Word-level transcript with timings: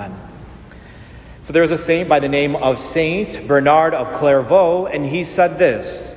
Amen. 0.00 0.18
So 1.42 1.52
there 1.52 1.60
was 1.60 1.72
a 1.72 1.76
saint 1.76 2.08
by 2.08 2.20
the 2.20 2.28
name 2.28 2.56
of 2.56 2.78
Saint 2.78 3.46
Bernard 3.46 3.92
of 3.92 4.18
Clairvaux, 4.18 4.86
and 4.86 5.04
he 5.04 5.24
said 5.24 5.58
this 5.58 6.16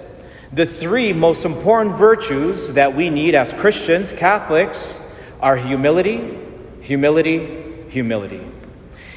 The 0.53 0.65
three 0.65 1.11
most 1.11 1.43
important 1.43 1.97
virtues 1.97 2.71
that 2.73 2.95
we 2.95 3.09
need 3.09 3.35
as 3.35 3.51
Christians, 3.51 4.13
Catholics, 4.13 4.97
are 5.41 5.57
humility, 5.57 6.39
humility, 6.79 7.65
humility. 7.89 8.47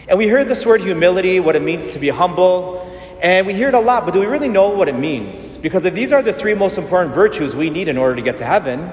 And 0.09 0.19
we 0.19 0.27
heard 0.27 0.48
this 0.48 0.67
word 0.67 0.80
humility, 0.80 1.39
what 1.39 1.55
it 1.55 1.62
means 1.62 1.93
to 1.93 2.01
be 2.01 2.09
humble, 2.09 2.83
and 3.23 3.46
we 3.46 3.55
hear 3.55 3.69
it 3.69 3.75
a 3.75 3.80
lot, 3.80 4.05
but 4.05 4.14
do 4.14 4.21
we 4.21 4.27
really 4.27 4.48
know 4.48 4.71
what 4.71 4.89
it 4.89 4.96
means? 4.96 5.59
Because 5.59 5.85
if 5.85 5.95
these 5.95 6.12
are 6.12 6.25
the 6.25 6.33
three 6.33 6.55
most 6.55 6.77
important 6.77 7.14
virtues 7.14 7.55
we 7.55 7.71
need 7.71 7.87
in 7.87 7.96
order 7.96 8.17
to 8.17 8.23
get 8.23 8.39
to 8.39 8.45
heaven, 8.45 8.91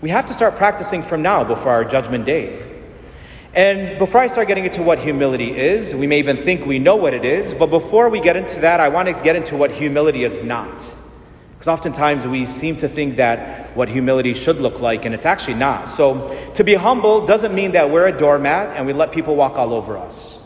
we 0.00 0.10
have 0.10 0.26
to 0.26 0.34
start 0.34 0.54
practicing 0.54 1.02
from 1.02 1.20
now 1.20 1.42
before 1.42 1.72
our 1.72 1.84
judgment 1.84 2.24
day. 2.24 2.69
And 3.52 3.98
before 3.98 4.20
I 4.20 4.28
start 4.28 4.46
getting 4.46 4.64
into 4.64 4.82
what 4.82 5.00
humility 5.00 5.56
is, 5.56 5.92
we 5.92 6.06
may 6.06 6.20
even 6.20 6.44
think 6.44 6.66
we 6.66 6.78
know 6.78 6.94
what 6.94 7.14
it 7.14 7.24
is, 7.24 7.52
but 7.52 7.66
before 7.66 8.08
we 8.08 8.20
get 8.20 8.36
into 8.36 8.60
that, 8.60 8.78
I 8.78 8.88
want 8.88 9.08
to 9.08 9.14
get 9.24 9.34
into 9.34 9.56
what 9.56 9.72
humility 9.72 10.22
is 10.22 10.42
not. 10.44 10.88
Because 11.54 11.66
oftentimes 11.66 12.26
we 12.26 12.46
seem 12.46 12.76
to 12.76 12.88
think 12.88 13.16
that 13.16 13.76
what 13.76 13.88
humility 13.88 14.34
should 14.34 14.56
look 14.58 14.80
like, 14.80 15.04
and 15.04 15.14
it's 15.14 15.26
actually 15.26 15.54
not. 15.54 15.88
So 15.88 16.52
to 16.54 16.62
be 16.62 16.74
humble 16.74 17.26
doesn't 17.26 17.52
mean 17.52 17.72
that 17.72 17.90
we're 17.90 18.06
a 18.06 18.16
doormat 18.16 18.76
and 18.76 18.86
we 18.86 18.92
let 18.92 19.10
people 19.10 19.34
walk 19.34 19.54
all 19.54 19.74
over 19.74 19.98
us. 19.98 20.40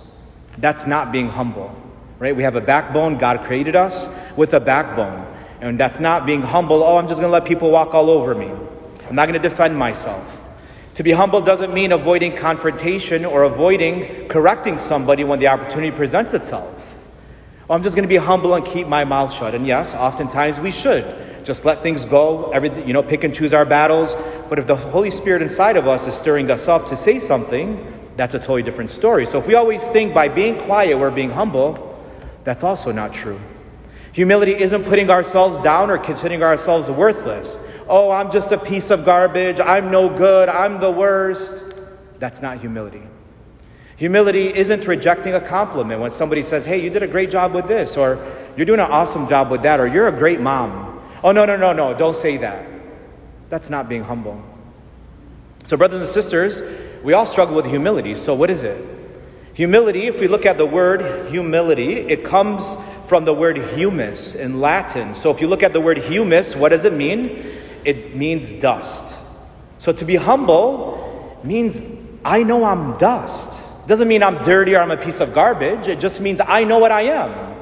That's 0.57 0.87
not 0.87 1.13
being 1.13 1.29
humble, 1.29 1.77
right? 2.19 2.35
We 2.35 2.43
have 2.43 2.57
a 2.57 2.61
backbone. 2.61 3.19
God 3.19 3.45
created 3.45 3.77
us 3.77 4.09
with 4.35 4.55
a 4.55 4.61
backbone. 4.61 5.27
And 5.61 5.79
that's 5.79 6.01
not 6.01 6.25
being 6.27 6.43
humble. 6.43 6.83
Oh, 6.83 6.97
I'm 6.97 7.07
just 7.07 7.21
going 7.21 7.29
to 7.29 7.33
let 7.33 7.45
people 7.45 7.71
walk 7.71 7.95
all 7.95 8.09
over 8.09 8.35
me. 8.35 8.51
I'm 9.09 9.15
not 9.15 9.29
going 9.29 9.41
to 9.41 9.49
defend 9.49 9.79
myself. 9.79 10.27
To 10.95 11.03
be 11.03 11.11
humble 11.11 11.41
doesn't 11.41 11.75
mean 11.75 11.91
avoiding 11.91 12.37
confrontation 12.37 13.25
or 13.25 13.43
avoiding 13.43 14.29
correcting 14.29 14.79
somebody 14.79 15.25
when 15.25 15.41
the 15.41 15.49
opportunity 15.49 15.91
presents 15.91 16.35
itself. 16.35 16.73
Well, 17.67 17.77
I'm 17.77 17.83
just 17.83 17.97
going 17.97 18.05
to 18.05 18.09
be 18.09 18.17
humble 18.17 18.55
and 18.55 18.65
keep 18.65 18.87
my 18.87 19.05
mouth 19.05 19.33
shut. 19.33 19.55
And 19.55 19.67
yes, 19.67 19.95
oftentimes 19.95 20.61
we 20.61 20.71
should 20.71 21.05
just 21.45 21.65
let 21.65 21.81
things 21.81 22.05
go, 22.05 22.51
everything, 22.53 22.87
you 22.87 22.93
know, 22.93 23.03
pick 23.03 23.25
and 23.25 23.35
choose 23.35 23.53
our 23.53 23.65
battles. 23.65 24.15
But 24.49 24.59
if 24.59 24.67
the 24.67 24.77
Holy 24.77 25.11
Spirit 25.11 25.43
inside 25.43 25.77
of 25.77 25.89
us 25.89 26.07
is 26.07 26.15
stirring 26.15 26.51
us 26.51 26.69
up 26.69 26.87
to 26.89 26.97
say 26.97 27.19
something, 27.19 27.93
that's 28.17 28.35
a 28.35 28.39
totally 28.39 28.63
different 28.63 28.93
story. 28.93 29.27
So 29.27 29.39
if 29.39 29.49
we 29.49 29.55
always 29.55 29.83
think 29.89 30.15
by 30.15 30.29
being 30.29 30.61
quiet 30.61 30.97
we're 30.97 31.11
being 31.11 31.31
humble, 31.31 31.99
that's 32.45 32.63
also 32.63 32.93
not 32.93 33.13
true. 33.13 33.41
Humility 34.13 34.55
isn't 34.55 34.85
putting 34.85 35.11
ourselves 35.11 35.61
down 35.65 35.91
or 35.91 35.99
considering 35.99 36.45
ourselves 36.45 36.89
worthless 36.89 37.59
oh, 37.89 38.11
I'm 38.11 38.31
just 38.31 38.53
a 38.53 38.59
piece 38.59 38.91
of 38.91 39.05
garbage, 39.05 39.61
I'm 39.61 39.91
no 39.91 40.09
good, 40.09 40.49
I'm 40.49 40.81
the 40.81 40.91
worst. 40.91 41.63
That's 42.19 42.41
not 42.41 42.61
humility. 42.61 43.03
Humility 43.97 44.55
isn't 44.55 44.87
rejecting 44.87 45.35
a 45.35 45.41
compliment 45.41 46.01
when 46.01 46.11
somebody 46.11 46.43
says, 46.43 46.65
hey, 46.65 46.83
you 46.83 46.91
did 46.91 47.03
a 47.03 47.07
great 47.07 47.31
job 47.31 47.55
with 47.55 47.69
this, 47.69 47.97
or 47.97 48.19
you're 48.57 48.67
doing 48.67 48.81
an 48.81 48.91
awesome 48.91 49.29
job 49.29 49.51
with 49.51 49.63
that, 49.63 49.81
or 49.81 49.87
you're 49.87 50.09
a 50.09 50.13
great 50.13 50.41
mom. 50.41 51.03
Oh, 51.23 51.33
no, 51.33 51.45
no, 51.45 51.57
no, 51.57 51.73
no, 51.73 51.97
don't 51.97 52.17
say 52.17 52.37
that. 52.39 52.67
That's 53.51 53.71
not 53.71 53.89
being 53.89 54.05
humble. 54.05 54.43
So, 55.65 55.77
brothers 55.77 56.03
and 56.03 56.11
sisters, 56.11 56.61
we 57.05 57.13
all 57.13 57.27
struggle 57.27 57.55
with 57.55 57.67
humility. 57.67 58.15
So, 58.15 58.35
what 58.35 58.51
is 58.51 58.63
it? 58.63 58.85
Humility, 59.55 60.07
if 60.07 60.21
we 60.21 60.27
look 60.27 60.45
at 60.45 60.59
the 60.59 60.67
word 60.67 61.31
humility, 61.31 61.99
it 62.01 62.25
comes 62.25 62.65
from 63.09 63.25
the 63.25 63.33
word 63.33 63.57
humus 63.57 64.35
in 64.35 64.61
Latin. 64.61 65.15
So, 65.15 65.31
if 65.31 65.41
you 65.41 65.47
look 65.47 65.63
at 65.63 65.73
the 65.73 65.81
word 65.81 65.99
humus, 65.99 66.57
what 66.57 66.71
does 66.71 66.85
it 66.85 66.93
mean? 66.93 67.55
It 67.85 68.17
means 68.17 68.53
dust. 68.53 69.15
So 69.79 69.93
to 69.93 70.05
be 70.05 70.17
humble 70.17 71.41
means 71.45 71.83
I 72.25 72.43
know 72.43 72.65
I'm 72.65 72.97
dust. 72.97 73.61
Doesn't 73.87 74.09
mean 74.09 74.23
I'm 74.23 74.43
dirty 74.43 74.75
or 74.75 74.81
I'm 74.81 74.91
a 74.91 74.97
piece 74.97 75.21
of 75.21 75.35
garbage. 75.35 75.89
It 75.89 76.01
just 76.01 76.21
means 76.21 76.41
I 76.41 76.65
know 76.65 76.79
what 76.79 76.91
I 76.91 77.03
am. 77.03 77.55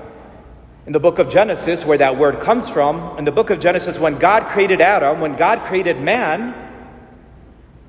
In 0.86 0.92
the 0.92 1.00
book 1.00 1.18
of 1.18 1.28
Genesis, 1.28 1.84
where 1.84 1.98
that 1.98 2.16
word 2.16 2.40
comes 2.40 2.68
from, 2.68 3.18
in 3.18 3.24
the 3.24 3.32
book 3.32 3.50
of 3.50 3.60
Genesis, 3.60 3.98
when 3.98 4.18
God 4.18 4.48
created 4.48 4.80
Adam, 4.80 5.20
when 5.20 5.36
God 5.36 5.60
created 5.66 6.00
man, 6.00 6.54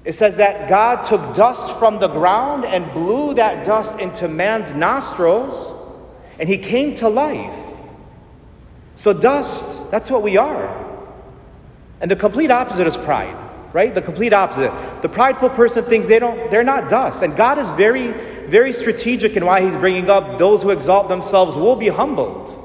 it 0.04 0.14
says 0.14 0.36
that 0.38 0.70
God 0.70 1.06
took 1.06 1.36
dust 1.36 1.78
from 1.80 2.00
the 2.00 2.08
ground 2.08 2.66
and 2.66 2.92
blew 2.92 3.36
that 3.36 3.66
dust 3.66 4.00
into 4.00 4.28
man's 4.28 4.72
nostrils, 4.74 5.80
and 6.40 6.50
he 6.50 6.58
came 6.58 6.94
to 6.96 7.10
life. 7.10 7.56
So, 8.96 9.14
dust, 9.14 9.92
that's 9.92 10.12
what 10.12 10.22
we 10.22 10.38
are. 10.38 10.83
And 12.04 12.12
the 12.12 12.18
complete 12.18 12.52
opposite 12.52 12.86
is 12.86 12.98
pride, 12.98 13.34
right? 13.72 13.96
The 13.96 14.02
complete 14.02 14.34
opposite. 14.34 14.74
The 15.02 15.08
prideful 15.08 15.50
person 15.52 15.86
thinks 15.86 16.06
they 16.06 16.20
don't, 16.20 16.52
they're 16.52 16.62
not 16.62 16.90
dust. 16.90 17.24
And 17.24 17.34
God 17.34 17.58
is 17.58 17.72
very, 17.72 18.12
very 18.50 18.74
strategic 18.74 19.38
in 19.38 19.46
why 19.46 19.62
He's 19.66 19.78
bringing 19.78 20.10
up 20.10 20.38
those 20.38 20.64
who 20.64 20.72
exalt 20.72 21.08
themselves 21.08 21.56
will 21.56 21.78
be 21.78 21.88
humbled. 21.88 22.60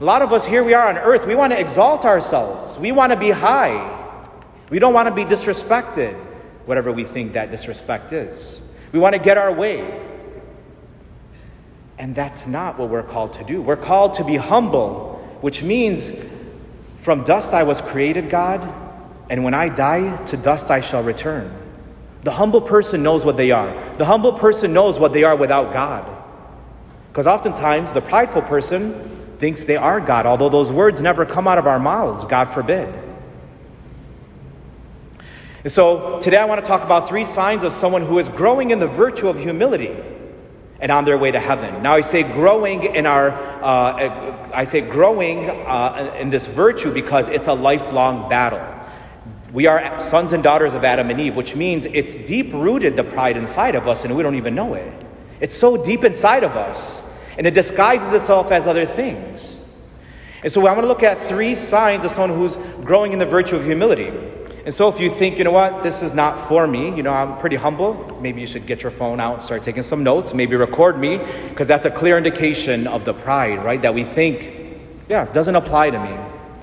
A 0.00 0.04
lot 0.04 0.22
of 0.22 0.32
us 0.32 0.44
here 0.44 0.64
we 0.64 0.74
are 0.74 0.88
on 0.88 0.98
earth, 0.98 1.24
we 1.24 1.36
want 1.36 1.52
to 1.52 1.60
exalt 1.60 2.04
ourselves. 2.04 2.76
We 2.76 2.90
want 2.90 3.12
to 3.12 3.18
be 3.18 3.30
high. 3.30 4.26
We 4.70 4.80
don't 4.80 4.92
want 4.92 5.08
to 5.08 5.14
be 5.14 5.24
disrespected, 5.24 6.16
whatever 6.66 6.90
we 6.90 7.04
think 7.04 7.34
that 7.34 7.52
disrespect 7.52 8.12
is. 8.12 8.60
We 8.90 8.98
want 8.98 9.12
to 9.12 9.20
get 9.20 9.38
our 9.38 9.52
way. 9.52 10.04
And 11.96 12.12
that's 12.12 12.48
not 12.48 12.76
what 12.76 12.90
we're 12.90 13.04
called 13.04 13.34
to 13.34 13.44
do. 13.44 13.62
We're 13.62 13.76
called 13.76 14.14
to 14.14 14.24
be 14.24 14.34
humble, 14.34 15.24
which 15.42 15.62
means 15.62 16.10
from 17.04 17.22
dust 17.22 17.52
I 17.52 17.64
was 17.64 17.82
created, 17.82 18.30
God, 18.30 18.66
and 19.28 19.44
when 19.44 19.52
I 19.52 19.68
die, 19.68 20.16
to 20.24 20.38
dust 20.38 20.70
I 20.70 20.80
shall 20.80 21.02
return. 21.02 21.54
The 22.22 22.30
humble 22.30 22.62
person 22.62 23.02
knows 23.02 23.26
what 23.26 23.36
they 23.36 23.50
are. 23.50 23.78
The 23.98 24.06
humble 24.06 24.32
person 24.32 24.72
knows 24.72 24.98
what 24.98 25.12
they 25.12 25.22
are 25.22 25.36
without 25.36 25.74
God. 25.74 26.10
Because 27.12 27.26
oftentimes 27.26 27.92
the 27.92 28.00
prideful 28.00 28.40
person 28.40 29.36
thinks 29.38 29.64
they 29.64 29.76
are 29.76 30.00
God, 30.00 30.24
although 30.24 30.48
those 30.48 30.72
words 30.72 31.02
never 31.02 31.26
come 31.26 31.46
out 31.46 31.58
of 31.58 31.66
our 31.66 31.78
mouths, 31.78 32.24
God 32.24 32.46
forbid. 32.46 32.88
And 35.62 35.70
so 35.70 36.20
today 36.22 36.38
I 36.38 36.46
want 36.46 36.62
to 36.62 36.66
talk 36.66 36.84
about 36.84 37.06
three 37.06 37.26
signs 37.26 37.64
of 37.64 37.74
someone 37.74 38.06
who 38.06 38.18
is 38.18 38.30
growing 38.30 38.70
in 38.70 38.78
the 38.78 38.88
virtue 38.88 39.28
of 39.28 39.38
humility 39.38 39.94
and 40.80 40.90
on 40.90 41.04
their 41.04 41.18
way 41.18 41.30
to 41.30 41.40
heaven. 41.40 41.82
Now 41.82 41.94
I 41.94 42.00
say 42.00 42.22
growing 42.22 42.94
in 42.94 43.06
our, 43.06 43.30
uh, 43.30 44.50
I 44.52 44.64
say 44.64 44.80
growing 44.80 45.48
uh, 45.48 46.16
in 46.18 46.30
this 46.30 46.46
virtue 46.46 46.92
because 46.92 47.28
it's 47.28 47.48
a 47.48 47.54
lifelong 47.54 48.28
battle. 48.28 48.62
We 49.52 49.68
are 49.68 50.00
sons 50.00 50.32
and 50.32 50.42
daughters 50.42 50.74
of 50.74 50.82
Adam 50.82 51.10
and 51.10 51.20
Eve, 51.20 51.36
which 51.36 51.54
means 51.54 51.86
it's 51.86 52.14
deep 52.14 52.52
rooted 52.52 52.96
the 52.96 53.04
pride 53.04 53.36
inside 53.36 53.76
of 53.76 53.86
us, 53.86 54.04
and 54.04 54.16
we 54.16 54.22
don't 54.22 54.34
even 54.34 54.54
know 54.56 54.74
it. 54.74 54.92
It's 55.40 55.56
so 55.56 55.82
deep 55.82 56.02
inside 56.02 56.42
of 56.42 56.56
us, 56.56 57.00
and 57.38 57.46
it 57.46 57.54
disguises 57.54 58.12
itself 58.12 58.50
as 58.50 58.66
other 58.66 58.84
things. 58.84 59.60
And 60.42 60.52
so 60.52 60.60
I 60.66 60.72
want 60.72 60.82
to 60.82 60.88
look 60.88 61.04
at 61.04 61.28
three 61.28 61.54
signs 61.54 62.04
of 62.04 62.10
someone 62.10 62.36
who's 62.36 62.56
growing 62.84 63.12
in 63.12 63.20
the 63.20 63.26
virtue 63.26 63.54
of 63.54 63.64
humility. 63.64 64.12
And 64.64 64.72
so 64.72 64.88
if 64.88 64.98
you 64.98 65.10
think, 65.10 65.36
you 65.36 65.44
know 65.44 65.50
what, 65.50 65.82
this 65.82 66.00
is 66.00 66.14
not 66.14 66.48
for 66.48 66.66
me, 66.66 66.96
you 66.96 67.02
know, 67.02 67.12
I'm 67.12 67.38
pretty 67.38 67.56
humble, 67.56 68.18
maybe 68.22 68.40
you 68.40 68.46
should 68.46 68.66
get 68.66 68.82
your 68.82 68.90
phone 68.90 69.20
out, 69.20 69.42
start 69.42 69.62
taking 69.62 69.82
some 69.82 70.02
notes, 70.02 70.32
maybe 70.32 70.56
record 70.56 70.98
me, 70.98 71.18
because 71.50 71.68
that's 71.68 71.84
a 71.84 71.90
clear 71.90 72.16
indication 72.16 72.86
of 72.86 73.04
the 73.04 73.12
pride, 73.12 73.62
right? 73.62 73.82
That 73.82 73.92
we 73.92 74.04
think, 74.04 74.80
yeah, 75.06 75.30
doesn't 75.32 75.54
apply 75.54 75.90
to 75.90 75.98
me. 75.98 76.18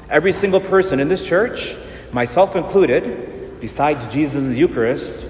Every 0.10 0.34
single 0.34 0.60
person 0.60 1.00
in 1.00 1.10
this 1.10 1.24
church, 1.24 1.76
myself 2.12 2.56
included, 2.56 3.60
besides 3.62 4.12
Jesus 4.12 4.42
in 4.42 4.50
the 4.50 4.58
Eucharist, 4.58 5.28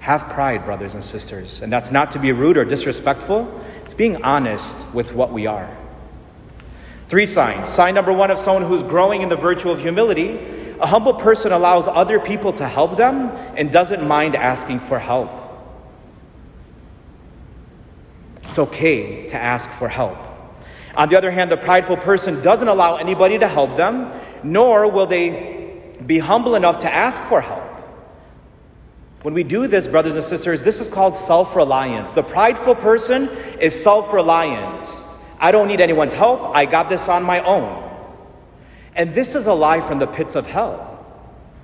have 0.00 0.28
pride, 0.28 0.66
brothers 0.66 0.92
and 0.92 1.02
sisters. 1.02 1.62
And 1.62 1.72
that's 1.72 1.90
not 1.90 2.12
to 2.12 2.18
be 2.18 2.32
rude 2.32 2.58
or 2.58 2.66
disrespectful, 2.66 3.64
it's 3.82 3.94
being 3.94 4.22
honest 4.22 4.76
with 4.92 5.14
what 5.14 5.32
we 5.32 5.46
are. 5.46 5.74
Three 7.08 7.24
signs. 7.24 7.66
Sign 7.68 7.94
number 7.94 8.12
one 8.12 8.30
of 8.30 8.38
someone 8.38 8.64
who's 8.64 8.82
growing 8.82 9.22
in 9.22 9.30
the 9.30 9.36
virtue 9.36 9.70
of 9.70 9.80
humility 9.80 10.53
a 10.80 10.86
humble 10.86 11.14
person 11.14 11.52
allows 11.52 11.86
other 11.86 12.18
people 12.18 12.52
to 12.54 12.66
help 12.66 12.96
them 12.96 13.30
and 13.56 13.70
doesn't 13.70 14.06
mind 14.06 14.34
asking 14.34 14.80
for 14.80 14.98
help. 14.98 15.30
It's 18.48 18.58
okay 18.58 19.26
to 19.28 19.36
ask 19.36 19.68
for 19.70 19.88
help. 19.88 20.18
On 20.96 21.08
the 21.08 21.16
other 21.16 21.30
hand, 21.30 21.50
the 21.50 21.56
prideful 21.56 21.96
person 21.96 22.40
doesn't 22.42 22.68
allow 22.68 22.96
anybody 22.96 23.38
to 23.38 23.48
help 23.48 23.76
them, 23.76 24.12
nor 24.42 24.88
will 24.90 25.06
they 25.06 25.92
be 26.06 26.18
humble 26.18 26.54
enough 26.54 26.80
to 26.80 26.92
ask 26.92 27.20
for 27.22 27.40
help. 27.40 27.62
When 29.22 29.34
we 29.34 29.42
do 29.42 29.66
this, 29.66 29.88
brothers 29.88 30.16
and 30.16 30.24
sisters, 30.24 30.62
this 30.62 30.80
is 30.80 30.88
called 30.88 31.16
self 31.16 31.56
reliance. 31.56 32.10
The 32.10 32.22
prideful 32.22 32.74
person 32.74 33.28
is 33.58 33.74
self 33.74 34.12
reliant. 34.12 34.86
I 35.40 35.50
don't 35.50 35.66
need 35.66 35.80
anyone's 35.80 36.12
help, 36.12 36.54
I 36.54 36.66
got 36.66 36.88
this 36.88 37.08
on 37.08 37.22
my 37.22 37.42
own. 37.42 37.83
And 38.94 39.14
this 39.14 39.34
is 39.34 39.46
a 39.46 39.52
lie 39.52 39.80
from 39.80 39.98
the 39.98 40.06
pits 40.06 40.34
of 40.34 40.46
hell. 40.46 40.90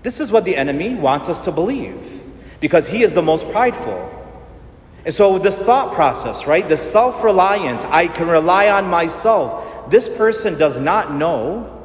This 0.02 0.20
is 0.20 0.30
what 0.30 0.44
the 0.44 0.56
enemy 0.56 0.94
wants 0.94 1.28
us 1.28 1.40
to 1.44 1.52
believe 1.52 2.22
because 2.60 2.88
he 2.88 3.02
is 3.02 3.12
the 3.12 3.22
most 3.22 3.48
prideful. 3.50 4.16
And 5.04 5.14
so, 5.14 5.38
this 5.38 5.56
thought 5.56 5.94
process, 5.94 6.46
right? 6.46 6.68
The 6.68 6.76
self 6.76 7.24
reliance, 7.24 7.82
I 7.84 8.08
can 8.08 8.28
rely 8.28 8.68
on 8.68 8.86
myself. 8.86 9.90
This 9.90 10.08
person 10.08 10.58
does 10.58 10.78
not 10.78 11.14
know 11.14 11.78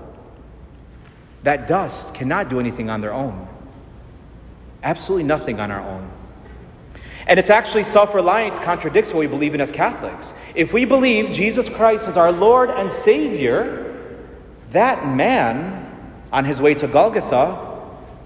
that 1.43 1.67
dust 1.67 2.13
cannot 2.13 2.49
do 2.49 2.59
anything 2.59 2.89
on 2.89 3.01
their 3.01 3.13
own. 3.13 3.47
Absolutely 4.83 5.23
nothing 5.23 5.59
on 5.59 5.71
our 5.71 5.79
own. 5.79 6.11
And 7.27 7.39
it's 7.39 7.49
actually 7.49 7.85
self 7.85 8.13
reliance 8.13 8.59
contradicts 8.59 9.11
what 9.11 9.19
we 9.19 9.27
believe 9.27 9.55
in 9.55 9.61
as 9.61 9.71
Catholics. 9.71 10.33
If 10.53 10.73
we 10.73 10.85
believe 10.85 11.33
Jesus 11.33 11.69
Christ 11.69 12.07
is 12.07 12.17
our 12.17 12.31
Lord 12.31 12.69
and 12.69 12.91
Savior, 12.91 13.84
that 14.71 15.07
man 15.07 15.81
on 16.31 16.45
his 16.45 16.61
way 16.61 16.73
to 16.75 16.87
Golgotha, 16.87 17.73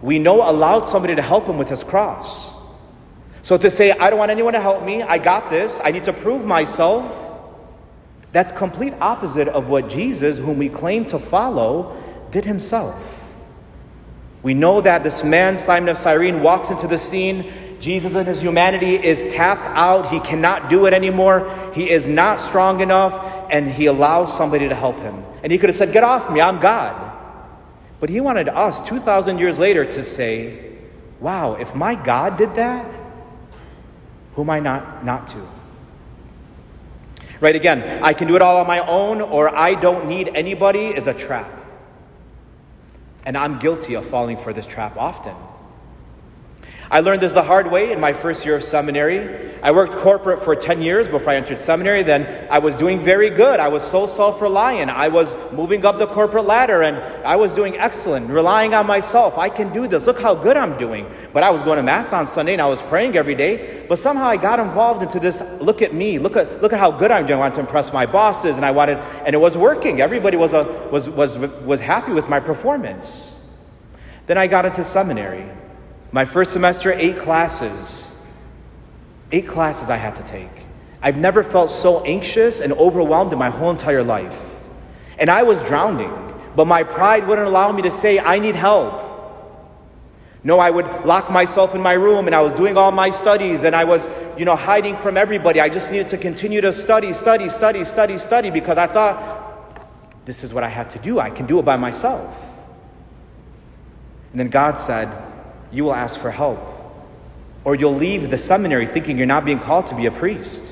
we 0.02 0.20
know 0.20 0.50
allowed 0.50 0.86
somebody 0.86 1.16
to 1.16 1.22
help 1.22 1.46
him 1.46 1.58
with 1.58 1.70
his 1.70 1.84
cross. 1.84 2.56
So 3.42 3.58
to 3.58 3.70
say, 3.70 3.92
I 3.92 4.10
don't 4.10 4.20
want 4.20 4.32
anyone 4.32 4.54
to 4.54 4.62
help 4.62 4.84
me, 4.84 5.02
I 5.02 5.18
got 5.18 5.50
this, 5.50 5.80
I 5.84 5.92
need 5.92 6.06
to 6.06 6.14
prove 6.14 6.46
myself, 6.46 7.30
that's 8.32 8.52
complete 8.52 8.94
opposite 9.02 9.48
of 9.48 9.70
what 9.70 9.90
Jesus, 9.90 10.38
whom 10.38 10.58
we 10.58 10.70
claim 10.70 11.06
to 11.06 11.20
follow, 11.20 12.02
did 12.32 12.46
himself. 12.46 13.20
We 14.44 14.54
know 14.54 14.82
that 14.82 15.04
this 15.04 15.24
man, 15.24 15.58
Simon 15.58 15.90
of 15.90 15.98
Cyrene, 15.98 16.42
walks 16.42 16.70
into 16.70 16.88
the 16.88 16.98
scene. 16.98 17.52
Jesus 17.80 18.16
in 18.16 18.26
his 18.26 18.40
humanity 18.40 18.96
is 18.96 19.24
tapped 19.34 19.66
out. 19.68 20.10
He 20.10 20.20
cannot 20.20 20.70
do 20.70 20.86
it 20.86 20.94
anymore. 20.94 21.72
He 21.74 21.90
is 21.90 22.08
not 22.08 22.40
strong 22.40 22.82
enough, 22.82 23.14
and 23.50 23.70
he 23.70 23.88
allows 23.88 24.36
somebody 24.36 24.70
to 24.70 24.76
help 24.76 25.00
him. 25.00 25.24
And 25.44 25.52
he 25.52 25.58
could 25.58 25.70
have 25.70 25.78
said, 25.78 25.92
Get 25.92 26.04
off 26.04 26.32
me, 26.32 26.42
I'm 26.42 26.60
God. 26.60 27.18
But 28.00 28.10
he 28.10 28.22
wanted 28.22 28.48
us 28.48 28.80
2,000 28.88 29.40
years 29.40 29.60
later 29.60 29.86
to 29.86 30.04
say, 30.04 30.78
Wow, 31.20 31.56
if 31.56 31.76
my 31.76 31.96
God 31.96 32.38
did 32.38 32.56
that, 32.56 32.86
who 34.36 34.42
am 34.44 34.50
I 34.50 34.60
not, 34.60 35.04
not 35.04 35.28
to? 35.30 35.48
Right 37.42 37.56
again, 37.56 38.04
I 38.04 38.14
can 38.14 38.28
do 38.28 38.36
it 38.36 38.42
all 38.42 38.58
on 38.58 38.68
my 38.68 38.80
own, 38.86 39.22
or 39.22 39.54
I 39.56 39.74
don't 39.74 40.08
need 40.08 40.30
anybody 40.30 40.88
is 40.88 41.08
a 41.08 41.14
trap. 41.14 41.52
And 43.26 43.38
I'm 43.38 43.60
guilty 43.60 43.96
of 43.96 44.06
falling 44.06 44.38
for 44.38 44.54
this 44.54 44.66
trap 44.66 44.98
often. 44.98 45.36
I 46.92 47.02
learned 47.02 47.22
this 47.22 47.34
the 47.34 47.44
hard 47.44 47.70
way 47.70 47.92
in 47.92 48.00
my 48.00 48.14
first 48.14 48.44
year 48.44 48.56
of 48.56 48.64
seminary. 48.64 49.48
I 49.62 49.72
worked 49.72 49.94
corporate 49.98 50.44
for 50.44 50.56
10 50.56 50.82
years 50.82 51.08
before 51.08 51.34
I 51.34 51.36
entered 51.36 51.60
seminary. 51.60 52.02
Then 52.02 52.48
I 52.50 52.58
was 52.60 52.76
doing 52.76 53.00
very 53.00 53.30
good. 53.30 53.60
I 53.60 53.68
was 53.68 53.84
so 53.84 54.08
self 54.08 54.42
reliant. 54.42 54.90
I 54.90 55.10
was 55.10 55.36
moving 55.52 55.86
up 55.86 56.00
the 56.00 56.08
corporate 56.08 56.46
ladder 56.46 56.82
and 56.82 56.98
I 57.24 57.36
was 57.36 57.54
doing 57.54 57.78
excellent, 57.78 58.30
relying 58.30 58.74
on 58.74 58.88
myself. 58.88 59.38
I 59.38 59.50
can 59.50 59.72
do 59.72 59.88
this. 59.88 60.08
Look 60.08 60.20
how 60.20 60.34
good 60.34 60.58
I'm 60.58 60.80
doing. 60.80 61.06
But 61.32 61.44
I 61.44 61.52
was 61.52 61.62
going 61.62 61.78
to 61.78 61.84
Mass 61.84 62.12
on 62.12 62.26
Sunday 62.26 62.54
and 62.54 62.62
I 62.62 62.68
was 62.68 62.82
praying 62.84 63.16
every 63.18 63.36
day. 63.36 63.86
But 63.88 64.00
somehow 64.00 64.26
I 64.26 64.38
got 64.38 64.60
involved 64.60 65.04
into 65.04 65.20
this 65.20 65.42
look 65.62 65.84
at 65.84 65.94
me, 65.94 66.18
look 66.18 66.38
at, 66.38 66.62
look 66.62 66.74
at 66.74 66.80
how 66.80 66.90
good 66.90 67.12
I'm 67.12 67.28
doing. 67.28 67.38
I 67.38 67.42
wanted 67.42 67.56
to 67.56 67.62
impress 67.62 67.94
my 67.94 68.08
bosses 68.08 68.56
and 68.56 68.66
I 68.66 68.72
wanted, 68.72 68.98
and 69.26 69.36
it 69.36 69.40
was 69.40 69.56
working. 69.56 70.02
Everybody 70.02 70.38
was, 70.38 70.54
a, 70.54 70.64
was, 70.92 71.08
was, 71.08 71.38
was 71.38 71.82
happy 71.82 72.14
with 72.14 72.30
my 72.30 72.40
performance. 72.40 73.32
Then 74.26 74.40
I 74.40 74.48
got 74.48 74.66
into 74.66 74.84
seminary. 74.84 75.59
My 76.12 76.26
first 76.26 76.54
semester, 76.54 76.92
eight 76.92 77.20
classes. 77.20 78.16
Eight 79.32 79.48
classes 79.48 79.90
I 79.90 79.98
had 79.98 80.16
to 80.16 80.24
take. 80.24 80.50
I've 81.02 81.18
never 81.18 81.44
felt 81.44 81.70
so 81.70 82.04
anxious 82.04 82.60
and 82.60 82.74
overwhelmed 82.74 83.32
in 83.32 83.40
my 83.40 83.50
whole 83.50 83.70
entire 83.70 84.04
life. 84.04 84.56
And 85.18 85.30
I 85.30 85.44
was 85.44 85.62
drowning, 85.64 86.12
but 86.56 86.66
my 86.66 86.84
pride 86.84 87.28
wouldn't 87.28 87.48
allow 87.48 87.72
me 87.72 87.84
to 87.84 87.92
say, 87.92 88.20
I 88.20 88.40
need 88.40 88.56
help. 88.56 89.06
No, 90.44 90.60
I 90.60 90.70
would 90.70 90.86
lock 91.06 91.30
myself 91.30 91.76
in 91.76 91.82
my 91.82 91.94
room 91.94 92.26
and 92.26 92.36
I 92.36 92.42
was 92.42 92.54
doing 92.54 92.78
all 92.78 92.92
my 92.92 93.10
studies 93.10 93.64
and 93.64 93.76
I 93.76 93.84
was, 93.84 94.08
you 94.38 94.46
know, 94.46 94.56
hiding 94.56 94.98
from 94.98 95.18
everybody. 95.18 95.60
I 95.60 95.70
just 95.70 95.92
needed 95.92 96.10
to 96.10 96.18
continue 96.18 96.62
to 96.62 96.74
study, 96.74 97.14
study, 97.14 97.50
study, 97.50 97.84
study, 97.84 98.18
study 98.18 98.50
because 98.50 98.78
I 98.78 98.88
thought 98.88 100.26
this 100.26 100.44
is 100.44 100.54
what 100.54 100.64
I 100.64 100.70
had 100.70 100.90
to 100.92 101.00
do. 101.00 101.20
I 101.20 101.30
can 101.30 101.46
do 101.46 101.60
it 101.60 101.66
by 101.66 101.76
myself. 101.76 102.36
And 104.32 104.40
then 104.40 104.50
God 104.50 104.80
said, 104.80 105.29
you 105.72 105.84
will 105.84 105.94
ask 105.94 106.20
for 106.20 106.32
help. 106.32 106.60
Or 107.64 107.76
you'll 107.76 107.96
leave 107.96 108.30
the 108.30 108.38
seminary 108.38 108.88
thinking 108.88 109.18
you're 109.18 109.28
not 109.28 109.46
being 109.46 109.60
called 109.60 109.88
to 109.88 109.96
be 109.96 110.06
a 110.06 110.12
priest. 110.12 110.64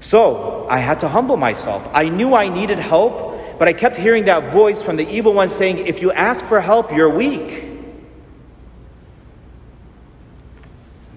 So 0.00 0.66
I 0.68 0.78
had 0.78 1.00
to 1.00 1.08
humble 1.08 1.36
myself. 1.36 1.88
I 1.92 2.08
knew 2.08 2.34
I 2.34 2.48
needed 2.48 2.78
help, 2.78 3.58
but 3.58 3.68
I 3.68 3.72
kept 3.72 3.96
hearing 3.96 4.26
that 4.26 4.52
voice 4.52 4.82
from 4.82 4.96
the 4.96 5.08
evil 5.08 5.32
one 5.32 5.48
saying, 5.48 5.86
If 5.86 6.00
you 6.00 6.12
ask 6.12 6.44
for 6.44 6.60
help, 6.60 6.92
you're 6.92 7.10
weak. 7.10 7.64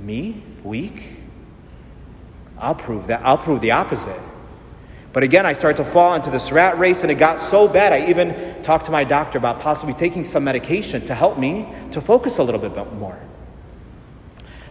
Me? 0.02 0.44
Weak? 0.64 1.04
I'll 2.58 2.76
prove 2.76 3.08
that. 3.08 3.22
I'll 3.24 3.38
prove 3.38 3.62
the 3.62 3.72
opposite. 3.72 4.20
But 5.12 5.24
again, 5.24 5.46
I 5.46 5.54
started 5.54 5.84
to 5.84 5.90
fall 5.90 6.14
into 6.14 6.30
this 6.30 6.52
rat 6.52 6.78
race, 6.78 7.02
and 7.02 7.12
it 7.12 7.16
got 7.16 7.40
so 7.40 7.68
bad. 7.68 7.94
I 7.94 8.10
even 8.10 8.62
talked 8.62 8.86
to 8.86 8.92
my 8.92 9.04
doctor 9.04 9.38
about 9.40 9.60
possibly 9.60 9.96
taking 9.96 10.24
some 10.24 10.44
medication 10.44 11.04
to 11.08 11.16
help 11.16 11.40
me 11.40 11.68
to 11.92 12.02
focus 12.02 12.38
a 12.38 12.44
little 12.44 12.62
bit 12.62 12.76
more. 12.94 13.18